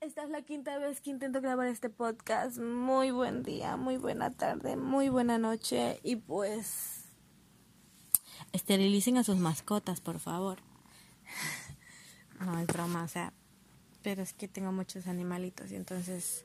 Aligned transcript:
Esta 0.00 0.24
es 0.24 0.30
la 0.30 0.42
quinta 0.42 0.78
vez 0.78 1.00
que 1.00 1.10
intento 1.10 1.40
grabar 1.40 1.66
este 1.68 1.88
podcast. 1.88 2.58
Muy 2.58 3.10
buen 3.10 3.42
día, 3.42 3.76
muy 3.76 3.96
buena 3.96 4.30
tarde, 4.30 4.76
muy 4.76 5.08
buena 5.08 5.38
noche 5.38 6.00
y 6.02 6.16
pues 6.16 7.04
esterilicen 8.52 9.16
a 9.16 9.24
sus 9.24 9.36
mascotas, 9.38 10.00
por 10.00 10.18
favor. 10.18 10.58
No 12.44 12.58
es 12.58 12.66
broma, 12.66 13.04
o 13.04 13.08
sea, 13.08 13.32
pero 14.02 14.22
es 14.22 14.32
que 14.32 14.48
tengo 14.48 14.72
muchos 14.72 15.06
animalitos 15.06 15.70
y 15.70 15.76
entonces 15.76 16.44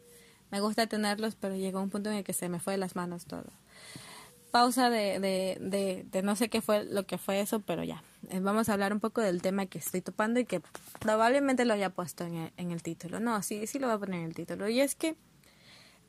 me 0.52 0.62
gusta 0.62 0.88
tenerlos, 0.88 1.36
pero 1.36 1.56
llegó 1.56 1.82
un 1.82 1.90
punto 1.90 2.10
en 2.10 2.18
el 2.18 2.24
que 2.24 2.34
se 2.34 2.50
me 2.50 2.60
fue 2.60 2.74
de 2.74 2.78
las 2.78 2.96
manos 2.96 3.26
todo 3.26 3.52
pausa 4.52 4.90
de, 4.90 5.20
de, 5.20 5.58
de, 5.60 6.06
de, 6.10 6.22
no 6.24 6.36
sé 6.36 6.50
qué 6.50 6.62
fue 6.62 6.84
lo 6.86 7.06
que 7.06 7.18
fue 7.18 7.40
eso, 7.40 7.60
pero 7.60 7.84
ya. 7.84 8.04
Eh, 8.30 8.40
vamos 8.40 8.70
a 8.70 8.74
hablar 8.74 8.94
un 8.94 9.00
poco 9.00 9.22
del 9.22 9.42
tema 9.42 9.66
que 9.66 9.78
estoy 9.78 10.02
topando 10.02 10.40
y 10.40 10.46
que 10.46 10.62
probablemente 11.00 11.66
lo 11.66 11.74
haya 11.74 11.90
puesto 11.90 12.26
en 12.26 12.36
el, 12.36 12.54
en 12.58 12.72
el 12.72 12.82
título. 12.82 13.20
No, 13.20 13.42
sí, 13.44 13.68
sí 13.68 13.80
lo 13.80 13.88
voy 13.88 13.96
a 13.96 14.00
poner 14.00 14.20
en 14.22 14.26
el 14.26 14.34
título. 14.34 14.68
Y 14.68 14.82
es 14.82 14.96
que 14.96 15.16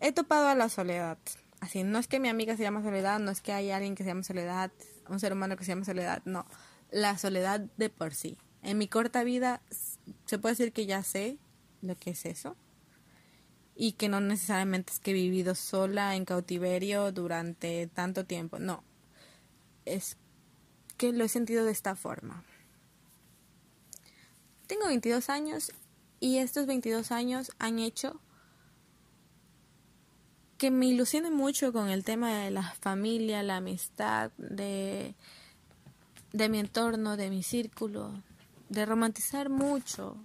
he 0.01 0.12
topado 0.12 0.48
a 0.48 0.55
la 0.55 0.68
soledad. 0.68 1.18
Así, 1.60 1.82
no 1.82 1.98
es 1.98 2.09
que 2.09 2.20
mi 2.20 2.29
amiga 2.29 2.57
se 2.57 2.62
llama 2.62 2.82
Soledad, 2.82 3.18
no 3.18 3.32
es 3.32 3.41
que 3.41 3.52
hay 3.52 3.70
alguien 3.70 3.96
que 3.96 4.05
se 4.05 4.10
llama 4.10 4.23
Soledad, 4.23 4.70
un 5.09 5.18
ser 5.18 5.32
humano 5.32 5.57
que 5.57 5.65
se 5.65 5.73
llama 5.73 5.84
Soledad, 5.84 6.23
no. 6.24 6.46
La 6.91 7.18
soledad 7.18 7.60
de 7.77 7.91
por 7.91 8.15
sí. 8.15 8.38
En 8.62 8.79
mi 8.79 8.89
corta 8.89 9.25
vida 9.25 9.61
se 10.27 10.39
puede 10.39 10.55
decir 10.55 10.73
que 10.73 10.87
ya 10.87 11.02
sé 11.02 11.38
lo 11.82 11.96
que 11.96 12.10
es 12.10 12.27
eso 12.27 12.57
y 13.74 13.93
que 13.93 14.09
no 14.09 14.21
necesariamente 14.21 14.93
es 14.93 14.99
que 14.99 15.13
he 15.13 15.15
vivido 15.15 15.55
sola 15.55 16.16
en 16.16 16.24
cautiverio 16.24 17.13
durante 17.13 17.87
tanto 17.87 18.27
tiempo, 18.27 18.59
no, 18.59 18.82
es 19.85 20.16
que 20.97 21.13
lo 21.13 21.24
he 21.24 21.29
sentido 21.29 21.65
de 21.65 21.71
esta 21.71 21.95
forma. 21.95 22.45
Tengo 24.66 24.87
22 24.88 25.30
años 25.30 25.73
y 26.19 26.38
estos 26.38 26.66
22 26.66 27.13
años 27.13 27.52
han 27.60 27.79
hecho 27.79 28.21
que 30.59 30.73
me 30.73 30.87
ilusione 30.87 31.30
mucho 31.30 31.73
con 31.73 31.88
el 31.88 32.02
tema 32.02 32.37
de 32.41 32.51
la 32.51 32.73
familia, 32.80 33.45
la 33.45 33.59
amistad, 33.59 34.32
de, 34.37 35.15
de 36.32 36.49
mi 36.49 36.59
entorno, 36.59 37.16
de 37.16 37.30
mi 37.30 37.45
círculo, 37.45 38.25
de 38.69 38.87
romantizar 38.87 39.49
mucho 39.49 40.16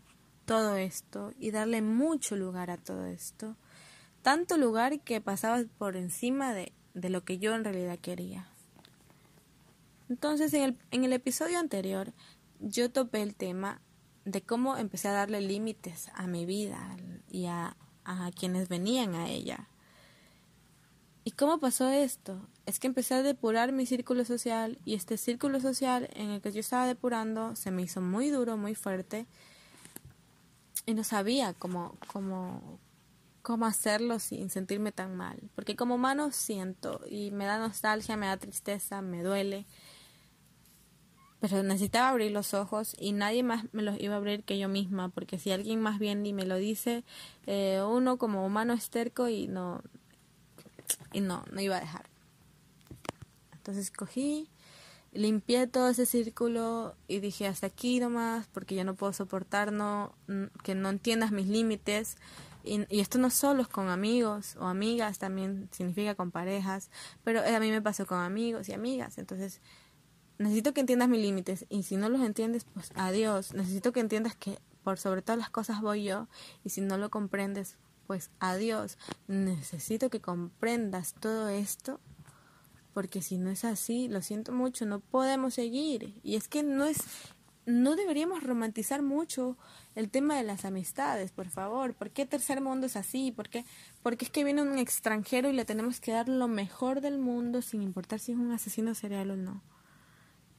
todo 0.45 0.75
esto 0.75 1.31
y 1.39 1.52
darle 1.52 1.81
mucho 1.81 2.36
lugar 2.36 2.69
a 2.69 2.77
todo 2.77 3.05
esto. 3.05 3.55
Tanto 4.22 4.58
lugar 4.58 5.02
que 5.02 5.22
pasaba 5.22 5.63
por 5.77 5.95
encima 5.95 6.53
de, 6.53 6.73
de 6.94 7.09
lo 7.09 7.23
que 7.23 7.39
yo 7.39 7.55
en 7.55 7.63
realidad 7.63 8.00
quería. 8.00 8.47
Entonces, 10.09 10.53
en 10.53 10.63
el, 10.63 10.77
en 10.91 11.03
el 11.03 11.13
episodio 11.13 11.59
anterior, 11.59 12.13
yo 12.59 12.91
topé 12.91 13.22
el 13.22 13.35
tema 13.35 13.81
de 14.25 14.41
cómo 14.41 14.78
empecé 14.78 15.09
a 15.09 15.13
darle 15.13 15.41
límites 15.41 16.09
a 16.13 16.28
mi 16.28 16.45
vida 16.45 16.95
y 17.30 17.47
a, 17.47 17.75
a 18.05 18.31
quienes 18.31 18.69
venían 18.69 19.16
a 19.16 19.30
ella. 19.30 19.67
¿Y 21.25 21.31
cómo 21.31 21.59
pasó 21.59 21.89
esto? 21.89 22.38
Es 22.66 22.79
que 22.79 22.88
empecé 22.88 23.13
a 23.13 23.23
depurar 23.23 23.71
mi 23.71 23.85
círculo 23.85 24.25
social 24.25 24.77
y 24.83 24.95
este 24.95 25.17
círculo 25.17 25.61
social 25.61 26.09
en 26.13 26.31
el 26.31 26.41
que 26.41 26.52
yo 26.52 26.59
estaba 26.59 26.85
depurando 26.85 27.55
se 27.55 27.71
me 27.71 27.81
hizo 27.81 28.02
muy 28.02 28.29
duro, 28.29 28.57
muy 28.57 28.75
fuerte 28.75 29.25
y 30.85 30.94
no 30.94 31.05
sabía 31.05 31.53
cómo, 31.53 31.97
cómo, 32.07 32.77
cómo 33.41 33.66
hacerlo 33.66 34.19
sin 34.19 34.49
sentirme 34.49 34.91
tan 34.91 35.16
mal. 35.16 35.39
Porque 35.56 35.78
como 35.78 35.95
humano 35.95 36.31
siento 36.31 37.00
y 37.09 37.31
me 37.31 37.45
da 37.45 37.57
nostalgia, 37.57 38.17
me 38.17 38.28
da 38.28 38.35
tristeza, 38.35 39.01
me 39.01 39.23
duele. 39.23 39.66
Pero 41.40 41.63
necesitaba 41.63 42.09
abrir 42.09 42.31
los 42.31 42.53
ojos 42.53 42.95
y 43.00 43.13
nadie 43.13 43.44
más 43.44 43.66
me 43.73 43.81
los 43.81 43.97
iba 44.00 44.16
a 44.16 44.17
abrir 44.17 44.44
que 44.44 44.57
yo 44.57 44.67
misma, 44.67 45.07
porque 45.09 45.40
si 45.40 45.51
alguien 45.51 45.79
más 45.81 46.00
bien 46.00 46.22
ni 46.22 46.34
me 46.34 46.45
lo 46.45 46.57
dice, 46.57 47.03
eh, 47.45 47.81
uno 47.85 48.17
como 48.17 48.45
humano 48.45 48.73
es 48.73 48.90
terco 48.90 49.28
y 49.28 49.47
no, 49.47 49.81
y 51.11 51.21
no, 51.21 51.44
no 51.51 51.61
iba 51.61 51.77
a 51.77 51.79
dejar. 51.79 52.09
Entonces 53.53 53.91
cogí 53.91 54.49
limpié 55.13 55.67
todo 55.67 55.89
ese 55.89 56.05
círculo 56.05 56.95
y 57.07 57.19
dije 57.19 57.47
hasta 57.47 57.67
aquí 57.67 57.99
nomás 57.99 58.47
porque 58.47 58.75
ya 58.75 58.83
no 58.83 58.95
puedo 58.95 59.13
soportar 59.13 59.72
no, 59.72 60.16
que 60.63 60.75
no 60.75 60.89
entiendas 60.89 61.31
mis 61.31 61.47
límites 61.47 62.17
y, 62.63 62.85
y, 62.89 63.01
esto 63.01 63.17
no 63.19 63.29
solo 63.29 63.61
es 63.61 63.67
con 63.67 63.89
amigos 63.89 64.55
o 64.57 64.66
amigas 64.66 65.19
también 65.19 65.69
significa 65.72 66.16
con 66.16 66.31
parejas 66.31 66.89
pero 67.23 67.41
a 67.41 67.59
mí 67.59 67.69
me 67.69 67.81
pasó 67.81 68.05
con 68.05 68.19
amigos 68.19 68.69
y 68.69 68.73
amigas. 68.73 69.17
Entonces 69.17 69.61
necesito 70.38 70.73
que 70.73 70.81
entiendas 70.81 71.09
mis 71.09 71.22
límites 71.22 71.66
y 71.69 71.83
si 71.83 71.97
no 71.97 72.09
los 72.09 72.22
entiendes 72.22 72.66
pues 72.66 72.91
adiós. 72.95 73.53
Necesito 73.53 73.91
que 73.91 73.99
entiendas 73.99 74.35
que 74.35 74.57
por 74.83 74.97
sobre 74.97 75.22
todas 75.22 75.39
las 75.39 75.49
cosas 75.49 75.81
voy 75.81 76.03
yo 76.03 76.27
y 76.63 76.69
si 76.69 76.81
no 76.81 76.97
lo 76.97 77.09
comprendes 77.09 77.77
pues 78.08 78.31
adiós 78.40 78.97
necesito 79.28 80.09
que 80.09 80.22
comprendas 80.22 81.14
todo 81.14 81.50
esto 81.50 82.00
porque 82.94 83.22
si 83.22 83.38
no 83.38 83.50
es 83.50 83.66
así, 83.66 84.08
lo 84.08 84.22
siento 84.22 84.52
mucho, 84.52 84.86
no 84.86 85.00
podemos 85.00 85.56
seguir. 85.56 86.19
Y 86.24 86.36
es 86.36 86.47
que 86.47 86.62
no 86.62 86.86
es, 86.86 87.00
no 87.66 87.96
deberíamos 87.96 88.44
romantizar 88.44 89.02
mucho 89.02 89.58
el 89.96 90.09
tema 90.09 90.38
de 90.38 90.44
las 90.44 90.64
amistades, 90.64 91.31
por 91.31 91.50
favor. 91.50 91.96
¿Por 91.96 92.12
qué 92.12 92.25
tercer 92.25 92.62
mundo 92.62 92.86
es 92.86 92.96
así? 92.96 93.31
¿Por 93.31 93.50
qué? 93.50 93.66
Porque 94.03 94.25
es 94.25 94.31
que 94.31 94.44
viene 94.44 94.62
un 94.62 94.78
extranjero 94.78 95.50
y 95.50 95.53
le 95.53 95.66
tenemos 95.66 96.00
que 96.00 96.12
dar 96.12 96.30
lo 96.30 96.47
mejor 96.47 97.02
del 97.02 97.18
mundo 97.18 97.62
sin 97.62 97.81
importar 97.81 98.20
si 98.20 98.31
es 98.31 98.38
un 98.38 98.52
asesino 98.52 98.94
serial 98.94 99.31
o 99.31 99.35
no. 99.35 99.64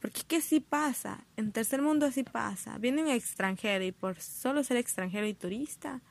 Porque 0.01 0.19
es 0.19 0.25
que 0.25 0.41
sí 0.41 0.59
pasa, 0.59 1.25
en 1.37 1.51
tercer 1.53 1.81
mundo 1.81 2.11
sí 2.11 2.23
pasa. 2.23 2.77
Viene 2.77 3.01
un 3.01 3.07
extranjero 3.07 3.85
y 3.85 3.93
por 3.93 4.19
solo 4.19 4.63
ser 4.63 4.77
extranjero 4.77 5.25
y 5.25 5.33
turista, 5.33 6.01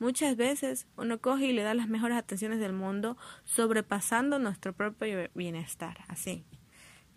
Muchas 0.00 0.34
veces 0.34 0.86
uno 0.96 1.20
coge 1.20 1.44
y 1.44 1.52
le 1.52 1.62
da 1.62 1.74
las 1.74 1.86
mejores 1.86 2.16
atenciones 2.16 2.58
del 2.58 2.72
mundo, 2.72 3.18
sobrepasando 3.44 4.38
nuestro 4.38 4.72
propio 4.72 5.28
bienestar, 5.34 5.98
así. 6.08 6.46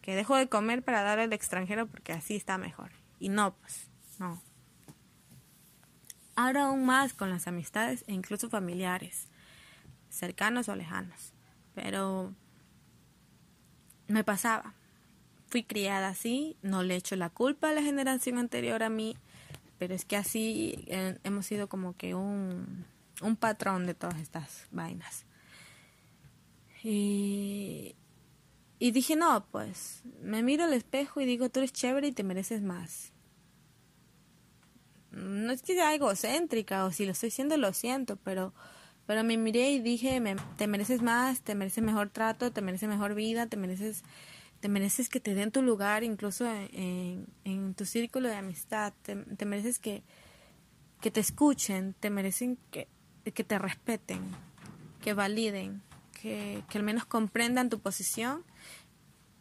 Que 0.02 0.16
dejo 0.16 0.36
de 0.36 0.50
comer 0.50 0.84
para 0.84 1.02
dar 1.02 1.18
al 1.18 1.32
extranjero 1.32 1.88
porque 1.88 2.12
así 2.12 2.36
está 2.36 2.58
mejor. 2.58 2.92
Y 3.20 3.30
no, 3.30 3.56
pues, 3.56 3.90
no. 4.20 4.44
Ahora 6.36 6.66
aún 6.66 6.86
más 6.86 7.14
con 7.14 7.30
las 7.30 7.48
amistades 7.48 8.04
e 8.08 8.14
incluso 8.14 8.50
familiares, 8.50 9.30
cercanos 10.10 10.68
o 10.68 10.76
lejanos. 10.76 11.32
Pero 11.74 12.36
me 14.10 14.26
pasaba. 14.26 14.74
Fui 15.48 15.64
criada 15.64 16.10
así, 16.10 16.58
no 16.62 16.84
le 16.84 16.98
echo 16.98 17.16
la 17.16 17.30
culpa 17.30 17.70
a 17.70 17.74
la 17.74 17.82
generación 17.82 18.40
anterior 18.40 18.84
a 18.84 18.90
mí, 18.90 19.16
pero 19.84 19.96
es 19.96 20.06
que 20.06 20.16
así 20.16 20.86
eh, 20.88 21.18
hemos 21.26 21.46
sido 21.46 21.68
como 21.68 21.98
que 21.98 22.16
un, 22.16 22.86
un 23.22 23.36
patrón 23.36 23.86
de 23.86 23.94
todas 23.94 24.18
estas 24.22 24.66
vainas. 24.72 25.26
Y, 26.82 27.94
dije, 28.80 29.18
no, 29.18 29.46
pues 29.52 30.02
me 30.22 30.42
miro 30.42 30.64
al 30.64 30.74
espejo 30.74 31.20
y 31.20 31.26
digo, 31.26 31.50
tú 31.50 31.60
eres 31.60 31.74
chévere 31.74 32.08
y 32.08 32.12
te 32.14 32.24
mereces 32.24 32.62
más. 32.62 33.12
No 35.12 35.52
es 35.52 35.62
que 35.62 35.74
sea 35.74 35.94
egocéntrica 35.94 36.86
o 36.86 36.92
si 36.94 37.06
lo 37.06 37.12
estoy 37.12 37.28
haciendo 37.28 37.58
lo 37.58 37.74
siento, 37.74 38.16
pero, 38.16 38.54
pero 39.06 39.26
me 39.26 39.36
miré 39.36 39.72
y 39.72 39.82
dije, 39.82 40.22
me, 40.22 40.38
te 40.56 40.68
mereces 40.68 41.02
más, 41.02 41.42
te 41.42 41.56
mereces 41.56 41.84
mejor 41.84 42.10
trato, 42.10 42.54
te 42.54 42.62
mereces 42.62 42.88
mejor 42.88 43.16
vida, 43.16 43.48
te 43.48 43.58
mereces 43.58 44.06
te 44.64 44.70
mereces 44.70 45.10
que 45.10 45.20
te 45.20 45.36
den 45.36 45.52
tu 45.52 45.62
lugar 45.62 46.06
incluso 46.06 46.50
en, 46.50 47.28
en 47.44 47.74
tu 47.74 47.84
círculo 47.84 48.30
de 48.30 48.36
amistad, 48.36 48.94
te, 49.02 49.46
mereces 49.46 49.78
que, 49.78 50.04
que 51.02 51.12
te 51.12 51.20
escuchen, 51.20 51.94
te 52.00 52.10
merecen 52.10 52.58
que, 52.72 52.88
que 53.26 53.44
te 53.44 53.60
respeten, 53.60 54.22
que 55.02 55.14
validen, 55.14 55.82
que, 56.14 56.64
que 56.70 56.78
al 56.78 56.86
menos 56.86 57.04
comprendan 57.04 57.70
tu 57.70 57.80
posición 57.80 58.46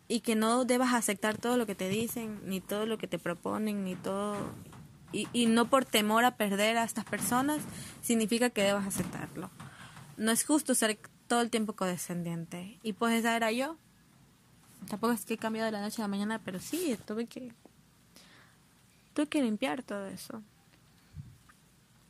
y 0.08 0.22
que 0.22 0.34
no 0.34 0.64
debas 0.64 0.92
aceptar 0.92 1.38
todo 1.38 1.56
lo 1.56 1.66
que 1.66 1.76
te 1.76 1.88
dicen, 1.88 2.40
ni 2.44 2.60
todo 2.60 2.84
lo 2.84 2.98
que 2.98 3.06
te 3.06 3.20
proponen, 3.20 3.84
ni 3.84 3.94
todo... 3.94 4.36
Y, 5.12 5.28
y 5.32 5.46
no 5.46 5.70
por 5.70 5.84
temor 5.84 6.24
a 6.24 6.36
perder 6.36 6.78
a 6.78 6.82
estas 6.82 7.04
personas 7.04 7.62
significa 8.00 8.50
que 8.50 8.64
debas 8.64 8.88
aceptarlo. 8.88 9.52
No 10.16 10.32
es 10.32 10.44
justo 10.44 10.74
ser 10.74 10.98
todo 11.28 11.42
el 11.42 11.50
tiempo 11.50 11.74
condescendiente. 11.74 12.80
Y 12.82 12.94
pues 12.94 13.14
esa 13.14 13.36
era 13.36 13.52
yo. 13.52 13.78
Tampoco 14.88 15.12
es 15.12 15.24
que 15.24 15.34
he 15.34 15.38
cambiado 15.38 15.66
de 15.66 15.72
la 15.72 15.80
noche 15.80 16.02
a 16.02 16.04
la 16.04 16.08
mañana, 16.08 16.40
pero 16.44 16.60
sí, 16.60 16.96
tuve 17.06 17.26
que. 17.26 17.52
Tuve 19.14 19.26
que 19.26 19.42
limpiar 19.42 19.82
todo 19.82 20.06
eso. 20.06 20.42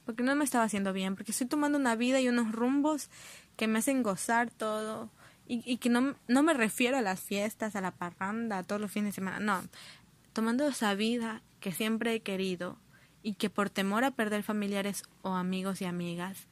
Porque 0.05 0.23
no 0.23 0.35
me 0.35 0.45
estaba 0.45 0.65
haciendo 0.65 0.93
bien, 0.93 1.15
porque 1.15 1.33
estoy 1.33 1.47
tomando 1.47 1.79
una 1.79 1.97
vida 1.97 2.21
y 2.21 2.29
unos 2.29 2.53
rumbos 2.53 3.09
que 3.57 3.67
me 3.67 3.79
hacen 3.79 4.03
gozar 4.03 4.51
todo. 4.51 5.11
Y, 5.47 5.63
y 5.71 5.79
que 5.79 5.91
no, 5.91 6.15
no 6.29 6.43
me 6.43 6.55
refiero 6.55 6.97
a 6.97 7.03
las 7.03 7.21
fiestas, 7.21 7.77
a 7.77 7.81
la 7.81 7.91
parranda, 7.91 8.59
a 8.59 8.63
todos 8.63 8.81
los 8.81 8.91
fines 8.91 9.09
de 9.09 9.15
semana. 9.17 9.41
No, 9.41 9.63
tomando 10.33 10.67
esa 10.67 10.95
vida 10.95 11.43
que 11.61 11.73
siempre 11.73 12.15
he 12.15 12.21
querido 12.21 12.79
y 13.23 13.35
que 13.35 13.51
por 13.51 13.71
temor 13.71 14.05
a 14.05 14.11
perder 14.11 14.43
familiares 14.43 15.05
o 15.23 15.35
amigos 15.35 15.81
y 15.81 15.85
amigas, 15.85 16.47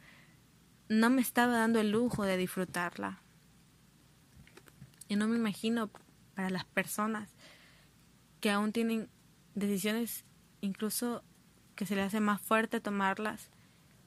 no 0.88 1.11
me 1.11 1.23
estaba 1.23 1.52
dando 1.52 1.81
el 1.81 1.90
lujo 1.90 2.25
de 2.25 2.37
disfrutarla. 2.37 3.20
Y 5.08 5.16
no 5.16 5.26
me 5.26 5.37
imagino 5.37 5.90
para 6.40 6.48
las 6.48 6.64
personas 6.64 7.28
que 8.40 8.50
aún 8.50 8.72
tienen 8.72 9.10
decisiones 9.54 10.25
incluso 10.62 11.22
que 11.75 11.84
se 11.84 11.94
les 11.96 12.06
hace 12.06 12.20
más 12.20 12.40
fuerte 12.40 12.81
tomarlas 12.81 13.50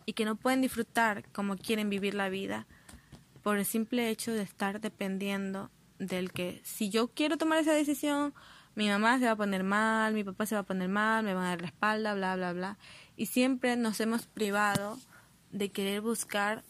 y 0.07 0.13
que 0.13 0.25
no 0.25 0.35
pueden 0.35 0.61
disfrutar 0.61 1.29
como 1.31 1.57
quieren 1.57 1.91
vivir 1.91 2.15
la 2.15 2.29
vida 2.29 2.65
por 3.43 3.59
el 3.59 3.65
simple 3.65 4.09
hecho 4.09 4.31
de 4.31 4.41
estar 4.41 4.81
dependiendo 4.81 5.69
del 5.99 6.31
que 6.31 6.59
si 6.63 6.89
yo 6.89 7.09
quiero 7.09 7.37
tomar 7.37 7.59
esa 7.59 7.73
decisión, 7.73 8.33
mi 8.73 8.89
mamá 8.89 9.19
se 9.19 9.25
va 9.25 9.31
a 9.31 9.35
poner 9.35 9.63
mal, 9.63 10.15
mi 10.15 10.23
papá 10.23 10.47
se 10.47 10.55
va 10.55 10.61
a 10.61 10.65
poner 10.65 10.89
mal, 10.89 11.23
me 11.23 11.35
van 11.35 11.45
a 11.45 11.49
dar 11.49 11.61
la 11.61 11.67
espalda, 11.67 12.15
bla, 12.15 12.35
bla, 12.35 12.53
bla. 12.53 12.79
Y 13.15 13.27
siempre 13.27 13.75
nos 13.75 13.99
hemos 13.99 14.25
privado 14.25 14.97
de 15.51 15.71
querer 15.71 16.01
buscar 16.01 16.63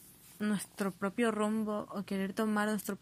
nuestro 0.48 0.92
propio 0.92 1.32
rumbo 1.32 1.88
o 1.90 2.04
querer 2.04 2.34
tomar 2.34 2.68
nuestro 2.70 2.98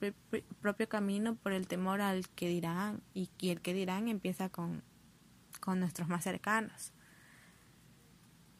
propio 0.62 0.90
camino 0.90 1.36
por 1.36 1.54
el 1.54 1.68
temor 1.68 2.02
al 2.02 2.28
que 2.30 2.48
dirán 2.48 3.02
y, 3.14 3.30
el 3.42 3.62
que 3.62 3.74
dirán 3.74 4.08
empieza 4.08 4.50
con, 4.50 4.84
con 5.60 5.80
nuestros 5.80 6.08
más 6.08 6.24
cercanos. 6.24 6.94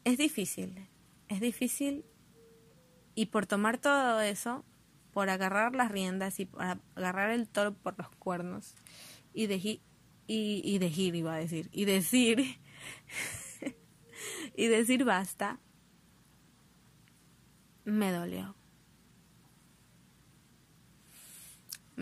Es 0.04 0.18
difícil, 0.18 0.88
es 1.28 1.40
difícil 1.40 2.04
y 3.14 3.26
por 3.26 3.46
tomar 3.46 3.78
todo 3.78 4.20
eso, 4.20 4.64
por 5.12 5.30
agarrar 5.30 5.74
las 5.74 5.90
riendas 5.90 6.40
y 6.40 6.46
por 6.46 6.62
agarrar 6.62 7.30
el 7.30 7.48
toro 7.48 7.74
por 7.74 7.96
los 7.98 8.08
cuernos 8.16 8.74
y, 9.32 9.46
de, 9.46 9.56
y, 9.56 9.80
y 10.26 11.16
iba 11.16 11.34
a 11.34 11.38
decir, 11.38 11.68
y 11.72 11.84
decir, 11.84 12.58
y 14.56 14.66
decir 14.66 15.04
basta, 15.04 15.60
me 17.84 18.12
dolió. 18.12 18.56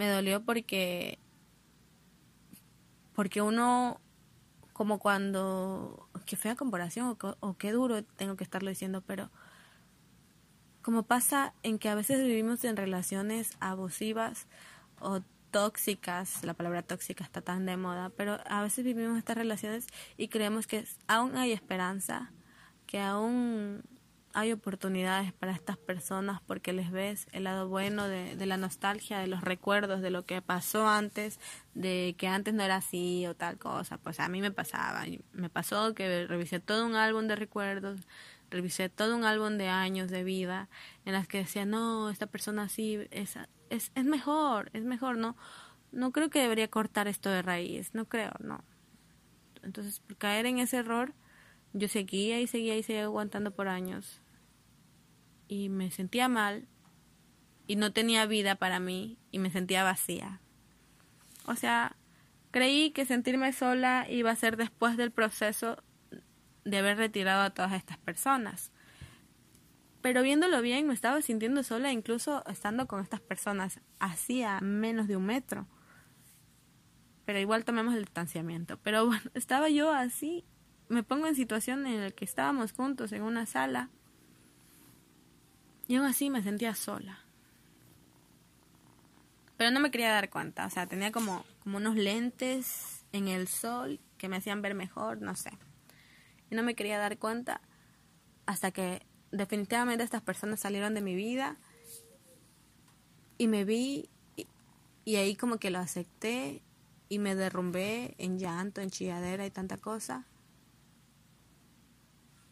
Me 0.01 0.09
dolió 0.09 0.43
porque, 0.43 1.19
porque 3.15 3.43
uno, 3.43 4.01
como 4.73 4.99
cuando, 4.99 6.09
qué 6.25 6.37
fea 6.37 6.57
comparación 6.57 7.19
o, 7.21 7.37
o 7.41 7.59
qué 7.59 7.71
duro 7.71 8.03
tengo 8.03 8.35
que 8.35 8.43
estarlo 8.43 8.71
diciendo, 8.71 9.03
pero 9.07 9.31
como 10.81 11.03
pasa 11.03 11.53
en 11.63 11.79
que 11.79 11.91
a 11.91 11.95
veces 11.95 12.23
vivimos 12.23 12.65
en 12.65 12.79
relaciones 12.79 13.59
abusivas 13.61 14.47
o 15.01 15.21
tóxicas, 15.51 16.45
la 16.45 16.55
palabra 16.55 16.81
tóxica 16.81 17.23
está 17.23 17.43
tan 17.43 17.67
de 17.67 17.77
moda, 17.77 18.09
pero 18.17 18.39
a 18.47 18.63
veces 18.63 18.83
vivimos 18.87 19.19
estas 19.19 19.37
relaciones 19.37 19.87
y 20.17 20.29
creemos 20.29 20.67
que 20.67 20.87
aún 21.09 21.37
hay 21.37 21.53
esperanza, 21.53 22.33
que 22.87 23.01
aún 23.01 23.83
hay 24.33 24.53
oportunidades 24.53 25.33
para 25.33 25.53
estas 25.53 25.77
personas 25.77 26.41
porque 26.47 26.73
les 26.73 26.91
ves 26.91 27.27
el 27.33 27.45
lado 27.45 27.69
bueno 27.69 28.09
de, 28.09 28.37
de, 28.37 28.47
la 28.47 28.57
nostalgia, 28.57 29.19
de 29.19 29.27
los 29.27 29.41
recuerdos, 29.43 30.01
de 30.01 30.11
lo 30.11 30.25
que 30.25 30.41
pasó 30.41 30.89
antes, 30.89 31.41
de 31.75 32.15
que 32.17 32.29
antes 32.29 32.55
no 32.55 32.63
era 32.63 32.77
así 32.77 33.27
o 33.27 33.35
tal 33.35 33.59
cosa. 33.59 33.99
Pues 33.99 34.21
a 34.21 34.29
mí 34.29 34.41
me 34.41 34.51
pasaba, 34.51 35.05
me 35.33 35.49
pasó 35.49 35.95
que 35.95 36.27
revisé 36.27 36.61
todo 36.61 36.87
un 36.87 36.95
álbum 36.95 37.27
de 37.27 37.37
recuerdos, 37.37 38.01
revisé 38.51 38.89
todo 38.89 39.17
un 39.17 39.25
álbum 39.25 39.59
de 39.59 39.69
años 39.69 40.11
de 40.11 40.25
vida 40.25 40.69
en 41.05 41.13
las 41.13 41.27
que 41.27 41.39
decía, 41.39 41.65
no, 41.65 42.11
esta 42.11 42.27
persona 42.27 42.65
así 42.65 42.99
es, 43.11 43.37
es, 43.71 43.93
es 43.95 44.05
mejor, 44.05 44.71
es 44.75 44.85
mejor, 44.85 45.17
no, 45.17 45.37
no 45.93 46.13
creo 46.13 46.31
que 46.31 46.41
debería 46.41 46.69
cortar 46.69 47.09
esto 47.09 47.31
de 47.31 47.43
raíz, 47.43 47.95
no 47.95 48.07
creo, 48.07 48.33
no. 48.41 48.63
Entonces, 49.63 50.03
caer 50.19 50.47
en 50.47 50.59
ese 50.59 50.79
error, 50.79 51.15
yo 51.73 51.89
seguía 51.89 52.41
y 52.41 52.47
seguía 52.47 52.77
y 52.77 52.83
seguía 52.83 53.05
aguantando 53.05 53.53
por 53.53 53.69
años. 53.69 54.21
Y 55.49 55.69
me 55.69 55.91
sentía 55.91 56.29
mal 56.29 56.69
y 57.67 57.77
no 57.77 57.93
tenía 57.93 58.27
vida 58.27 58.57
para 58.57 58.81
mí 58.81 59.19
y 59.31 59.39
me 59.39 59.51
sentía 59.51 59.85
vacía. 59.85 60.41
O 61.47 61.55
sea, 61.55 61.97
creí 62.51 62.91
que 62.91 63.05
sentirme 63.05 63.53
sola 63.53 64.07
iba 64.09 64.31
a 64.31 64.37
ser 64.37 64.57
después 64.57 64.97
del 64.97 65.11
proceso 65.11 65.83
de 66.65 66.79
haber 66.79 66.97
retirado 66.97 67.43
a 67.43 67.51
todas 67.51 67.73
estas 67.73 67.99
personas. 67.99 68.73
Pero 70.03 70.23
viéndolo 70.23 70.63
bien, 70.63 70.87
me 70.87 70.95
estaba 70.95 71.21
sintiendo 71.23 71.63
sola 71.63 71.93
incluso 71.93 72.45
estando 72.47 72.87
con 72.87 73.01
estas 73.01 73.21
personas 73.21 73.81
hacía 73.99 74.61
menos 74.61 75.09
de 75.09 75.17
un 75.17 75.27
metro. 75.27 75.67
Pero 77.25 77.39
igual 77.39 77.65
tomemos 77.65 77.95
el 77.95 78.05
distanciamiento. 78.05 78.79
Pero 78.79 79.07
bueno, 79.07 79.31
estaba 79.35 79.69
yo 79.69 79.93
así 79.93 80.45
me 80.91 81.05
pongo 81.05 81.29
en 81.29 81.37
situación 81.37 81.87
en 81.87 82.01
la 82.01 82.11
que 82.11 82.25
estábamos 82.25 82.73
juntos 82.73 83.13
en 83.13 83.23
una 83.23 83.47
sala 83.47 83.89
y 85.87 85.95
aún 85.95 86.05
así 86.05 86.31
me 86.31 86.43
sentía 86.43 86.75
sola. 86.75 87.21
Pero 89.57 89.71
no 89.71 89.79
me 89.79 89.93
quería 89.93 90.11
dar 90.11 90.31
cuenta, 90.31 90.67
o 90.67 90.71
sea, 90.71 90.87
tenía 90.87 91.13
como, 91.13 91.45
como 91.63 91.77
unos 91.77 91.95
lentes 91.95 93.05
en 93.13 93.29
el 93.29 93.47
sol 93.47 94.01
que 94.19 94.29
me 94.29 94.37
hacían 94.37 94.63
ver 94.63 94.75
mejor, 94.75 95.23
no 95.23 95.37
sé. 95.37 95.53
Y 96.51 96.57
no 96.57 96.65
me 96.65 96.75
quería 96.75 96.99
dar 96.99 97.19
cuenta 97.19 97.61
hasta 98.47 98.73
que 98.73 99.07
definitivamente 99.31 100.03
estas 100.03 100.23
personas 100.23 100.59
salieron 100.59 100.95
de 100.95 101.03
mi 101.03 101.15
vida 101.15 101.57
y 103.39 103.47
me 103.47 103.65
vi 103.65 104.11
y, 104.35 104.49
y 105.05 105.17
ahí 105.17 105.37
como 105.37 105.59
que 105.59 105.71
lo 105.71 105.79
acepté 105.79 106.63
y 107.09 107.21
me 107.21 107.37
derrumbé 107.37 108.17
en 108.19 108.41
llanto, 108.41 108.81
en 108.81 108.91
chilladera 108.91 109.47
y 109.47 109.53
tanta 109.53 109.77
cosa 109.77 110.27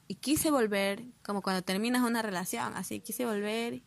y 0.08 0.16
quise 0.16 0.50
volver, 0.50 1.04
como 1.22 1.42
cuando 1.42 1.62
terminas 1.62 2.02
una 2.02 2.22
relación, 2.22 2.74
así 2.76 3.00
quise 3.00 3.26
volver 3.26 3.82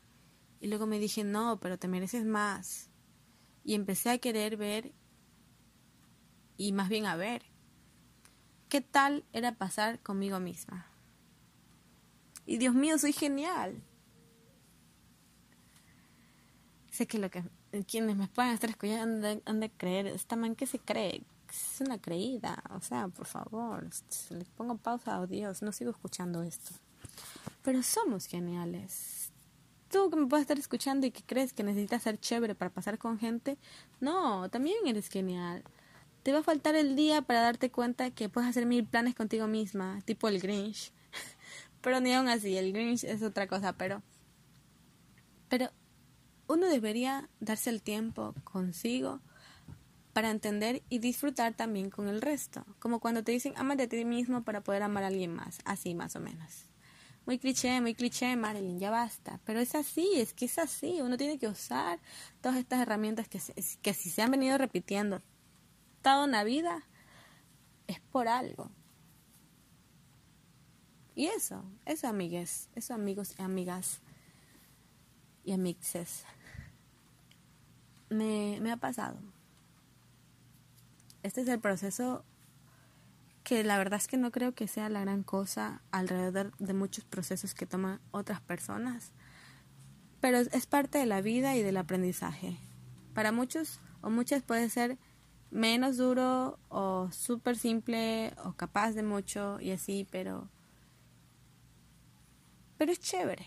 y 0.59 0.67
luego 0.67 0.85
me 0.85 0.99
dije, 0.99 1.23
no, 1.23 1.59
pero 1.59 1.79
te 1.79 1.87
mereces 1.87 2.23
más. 2.23 2.91
Y 3.63 3.73
empecé 3.73 4.11
a 4.11 4.19
querer 4.19 4.55
ver 4.55 4.93
y 6.57 6.73
más 6.73 6.89
bien 6.89 7.07
a 7.07 7.15
ver 7.15 7.43
qué 8.69 8.81
tal 8.81 9.25
era 9.33 9.57
pasar 9.57 9.99
conmigo 9.99 10.39
misma. 10.39 10.87
Y 12.45 12.57
Dios 12.57 12.75
mío, 12.75 12.99
soy 12.99 13.13
genial. 13.13 13.83
Sé 16.91 17.07
que 17.07 17.17
lo 17.17 17.31
que 17.31 17.43
quienes 17.87 18.15
me 18.15 18.27
puedan 18.27 18.53
estar 18.53 18.69
escuchando 18.69 19.41
han 19.45 19.59
de, 19.59 19.71
creer, 19.71 20.07
esta 20.07 20.35
man 20.35 20.55
que 20.55 20.67
se 20.67 20.77
cree, 20.77 21.23
es 21.51 21.81
una 21.81 21.99
creída, 21.99 22.63
o 22.71 22.81
sea, 22.81 23.07
por 23.09 23.25
favor, 23.25 23.89
le 24.29 24.45
pongo 24.55 24.77
pausa 24.77 25.17
a 25.17 25.27
Dios, 25.27 25.61
no 25.61 25.71
sigo 25.71 25.91
escuchando 25.91 26.43
esto. 26.43 26.71
Pero 27.61 27.83
somos 27.83 28.25
geniales. 28.25 29.31
Tú 29.89 30.09
que 30.09 30.15
me 30.15 30.27
puedes 30.27 30.43
estar 30.43 30.57
escuchando 30.57 31.05
y 31.05 31.11
que 31.11 31.23
crees 31.23 31.53
que 31.53 31.63
necesitas 31.63 32.03
ser 32.03 32.19
chévere 32.19 32.55
para 32.55 32.71
pasar 32.71 32.97
con 32.97 33.19
gente, 33.19 33.57
no, 33.99 34.49
también 34.49 34.77
eres 34.85 35.09
genial. 35.09 35.63
Te 36.23 36.31
va 36.31 36.39
a 36.39 36.43
faltar 36.43 36.75
el 36.75 36.95
día 36.95 37.21
para 37.21 37.41
darte 37.41 37.71
cuenta 37.71 38.11
que 38.11 38.29
puedes 38.29 38.49
hacer 38.49 38.65
mil 38.65 38.85
planes 38.85 39.15
contigo 39.15 39.47
misma, 39.47 40.01
tipo 40.05 40.27
el 40.29 40.39
Grinch. 40.39 40.93
pero 41.81 41.99
ni 41.99 42.13
aún 42.13 42.29
así, 42.29 42.57
el 42.57 42.71
Grinch 42.71 43.03
es 43.03 43.21
otra 43.21 43.47
cosa, 43.47 43.73
pero 43.73 44.01
pero 45.51 45.69
uno 46.47 46.67
debería 46.67 47.29
darse 47.41 47.69
el 47.69 47.81
tiempo 47.81 48.33
consigo 48.45 49.19
para 50.13 50.29
entender 50.29 50.83
y 50.89 50.99
disfrutar 50.99 51.53
también 51.53 51.89
con 51.89 52.07
el 52.07 52.21
resto, 52.21 52.65
como 52.79 52.99
cuando 52.99 53.23
te 53.23 53.31
dicen 53.31 53.53
ama 53.55 53.75
de 53.75 53.87
ti 53.87 54.03
mismo 54.05 54.43
para 54.43 54.61
poder 54.61 54.83
amar 54.83 55.03
a 55.03 55.07
alguien 55.07 55.33
más, 55.33 55.59
así 55.65 55.95
más 55.95 56.15
o 56.15 56.19
menos. 56.19 56.65
Muy 57.25 57.37
cliché, 57.37 57.79
muy 57.81 57.93
cliché, 57.93 58.35
Marilyn, 58.35 58.79
ya 58.79 58.89
basta. 58.89 59.39
Pero 59.45 59.59
es 59.59 59.75
así, 59.75 60.09
es 60.15 60.33
que 60.33 60.45
es 60.45 60.57
así. 60.57 61.01
Uno 61.01 61.17
tiene 61.17 61.37
que 61.37 61.47
usar 61.47 61.99
todas 62.41 62.57
estas 62.57 62.81
herramientas 62.81 63.29
que, 63.29 63.39
que 63.81 63.93
si 63.93 64.09
se 64.09 64.23
han 64.23 64.31
venido 64.31 64.57
repitiendo 64.57 65.21
toda 66.01 66.25
una 66.25 66.43
vida, 66.43 66.81
es 67.87 67.99
por 67.99 68.27
algo. 68.27 68.71
Y 71.13 71.27
eso, 71.27 71.63
eso 71.85 72.07
amigues, 72.07 72.69
eso 72.73 72.95
amigos 72.95 73.35
y 73.37 73.43
amigas 73.43 74.01
y 75.43 75.51
amixes, 75.51 76.23
me, 78.09 78.59
me 78.61 78.71
ha 78.71 78.77
pasado 78.77 79.19
este 81.23 81.41
es 81.41 81.47
el 81.47 81.59
proceso 81.59 82.23
que 83.43 83.63
la 83.63 83.77
verdad 83.77 83.99
es 83.99 84.07
que 84.07 84.17
no 84.17 84.31
creo 84.31 84.53
que 84.53 84.67
sea 84.67 84.89
la 84.89 85.01
gran 85.01 85.23
cosa 85.23 85.81
alrededor 85.91 86.55
de 86.57 86.73
muchos 86.73 87.05
procesos 87.05 87.53
que 87.53 87.65
toman 87.65 87.99
otras 88.11 88.41
personas, 88.41 89.11
pero 90.19 90.37
es 90.39 90.65
parte 90.67 90.99
de 90.99 91.05
la 91.05 91.21
vida 91.21 91.55
y 91.55 91.63
del 91.63 91.77
aprendizaje. 91.77 92.57
Para 93.13 93.31
muchos 93.31 93.79
o 94.01 94.09
muchas 94.09 94.43
puede 94.43 94.69
ser 94.69 94.97
menos 95.49 95.97
duro 95.97 96.59
o 96.69 97.09
súper 97.11 97.57
simple 97.57 98.33
o 98.45 98.53
capaz 98.53 98.91
de 98.91 99.03
mucho 99.03 99.59
y 99.59 99.71
así, 99.71 100.07
pero 100.09 100.49
pero 102.77 102.91
es 102.91 102.99
chévere. 102.99 103.45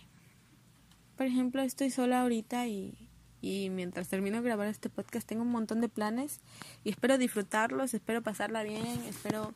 Por 1.17 1.27
ejemplo, 1.27 1.63
estoy 1.63 1.91
sola 1.91 2.21
ahorita 2.23 2.69
y 2.69 3.11
y 3.45 3.69
mientras 3.69 4.09
termino 4.09 4.39
de 4.39 4.43
grabar 4.43 4.69
este 4.69 4.89
podcast 4.89 5.29
tengo 5.29 5.43
un 5.43 5.51
montón 5.51 5.83
de 5.83 5.91
planes 5.91 6.41
y 6.83 6.89
espero 6.89 7.19
disfrutarlos, 7.19 7.93
espero 7.93 8.23
pasarla 8.23 8.63
bien, 8.63 9.03
espero 9.07 9.53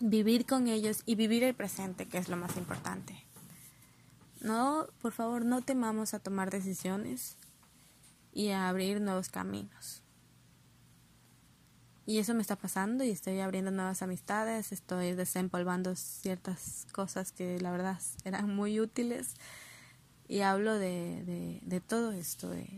vivir 0.00 0.44
con 0.44 0.68
ellos 0.68 1.02
y 1.06 1.14
vivir 1.14 1.42
el 1.42 1.54
presente, 1.54 2.04
que 2.04 2.18
es 2.18 2.28
lo 2.28 2.36
más 2.36 2.58
importante. 2.58 3.24
No, 4.42 4.86
por 5.00 5.12
favor, 5.12 5.46
no 5.46 5.62
temamos 5.62 6.12
a 6.12 6.18
tomar 6.18 6.50
decisiones 6.50 7.38
y 8.34 8.50
a 8.50 8.68
abrir 8.68 9.00
nuevos 9.00 9.30
caminos. 9.30 10.02
Y 12.04 12.18
eso 12.18 12.34
me 12.34 12.42
está 12.42 12.56
pasando 12.56 13.02
y 13.02 13.10
estoy 13.10 13.40
abriendo 13.40 13.70
nuevas 13.70 14.02
amistades, 14.02 14.72
estoy 14.72 15.14
desempolvando 15.14 15.96
ciertas 15.96 16.86
cosas 16.92 17.32
que 17.32 17.58
la 17.60 17.70
verdad 17.70 17.98
eran 18.24 18.54
muy 18.54 18.78
útiles 18.78 19.36
y 20.30 20.42
hablo 20.42 20.78
de, 20.78 21.60
de, 21.60 21.80
todo 21.80 22.12
esto, 22.12 22.48
de, 22.50 22.68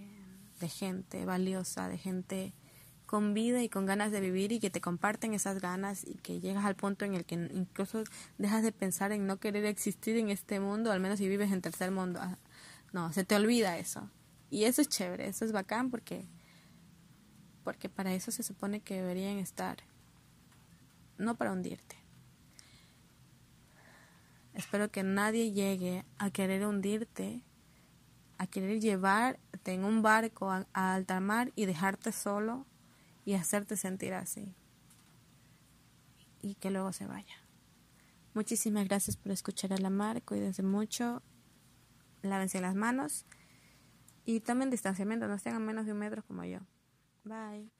de 0.59 0.69
gente 0.71 1.27
valiosa, 1.27 1.87
de 1.87 1.99
gente 1.99 2.55
con 3.05 3.35
vida 3.35 3.63
y 3.63 3.69
con 3.69 3.85
ganas 3.85 4.11
de 4.11 4.23
vivir 4.23 4.53
y 4.53 4.59
que 4.59 4.71
te 4.71 4.81
comparten 4.81 5.35
esas 5.35 5.61
ganas 5.61 6.03
y 6.03 6.15
que 6.15 6.41
llegas 6.41 6.65
al 6.65 6.77
punto 6.77 7.05
en 7.05 7.13
el 7.13 7.27
que 7.27 7.35
incluso 7.35 8.05
dejas 8.39 8.63
de 8.63 8.73
pensar 8.73 9.13
en 9.13 9.27
no 9.27 9.39
querer 9.39 9.67
existir 9.67 10.17
en 10.17 10.31
este 10.31 10.61
mundo, 10.61 10.91
al 10.91 11.01
menos 11.01 11.19
si 11.19 11.29
vives 11.29 11.53
en 11.53 11.61
tercer 11.61 11.91
mundo. 11.91 12.21
Ah, 12.23 12.39
no, 12.95 13.13
se 13.13 13.23
te 13.23 13.37
olvida 13.37 13.77
eso. 13.77 14.09
Y 14.49 14.65
eso 14.65 14.81
es 14.81 14.89
chévere, 14.89 15.29
eso 15.29 15.45
es 15.45 15.53
bacán 15.53 15.91
porque 15.91 16.25
porque 17.65 17.91
para 17.91 18.15
eso 18.15 18.31
se 18.31 18.43
supone 18.43 18.81
que 18.81 18.95
deberían 18.95 19.37
estar, 19.37 19.77
no 21.19 21.37
para 21.37 21.53
hundirte. 21.53 22.02
Espero 24.55 24.91
que 24.91 25.03
nadie 25.03 25.53
llegue 25.53 26.05
a 26.19 26.31
querer 26.31 26.67
hundirte, 26.67 27.43
a 28.39 28.47
querer 28.47 28.81
llevarte 28.81 29.73
en 29.73 29.85
un 29.85 30.03
barco 30.03 30.51
a, 30.51 30.67
alta 30.73 31.21
mar 31.21 31.53
y 31.57 31.65
dejarte 31.65 32.13
solo 32.13 32.67
y 33.25 33.35
hacerte 33.35 33.77
sentir 33.77 34.15
así. 34.15 34.55
Y 36.43 36.57
que 36.57 36.71
luego 36.71 36.93
se 36.93 37.07
vaya. 37.07 37.37
Muchísimas 38.35 38.89
gracias 38.89 39.17
por 39.17 39.33
escuchar 39.33 39.73
a 39.73 39.79
la 39.79 39.91
mar. 39.91 40.23
Cuídense 40.23 40.63
mucho. 40.63 41.23
Lávense 42.23 42.61
las 42.61 42.75
manos. 42.75 43.27
Y 44.25 44.41
tomen 44.41 44.71
distanciamiento. 44.71 45.29
No 45.29 45.35
estén 45.35 45.55
a 45.55 45.59
menos 45.59 45.87
de 45.87 45.93
un 45.93 45.99
metro 45.99 46.23
como 46.25 46.45
yo. 46.45 46.61
Bye. 47.25 47.71